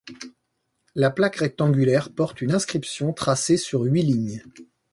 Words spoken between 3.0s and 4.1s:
tracée sur huit